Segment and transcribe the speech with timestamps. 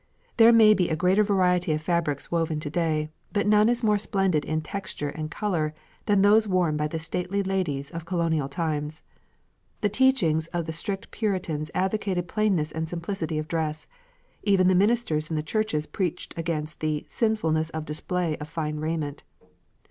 [0.37, 3.99] There may be a greater variety of fabrics woven to day, but none is more
[3.99, 5.75] splendid in texture and colour
[6.07, 9.03] than those worn by the stately ladies of colonial times.
[9.81, 13.85] The teachings of the strict Puritans advocated plainness and simplicity of dress;
[14.41, 19.23] even the ministers in the churches preached against the "sinfulness of display of fine raiment."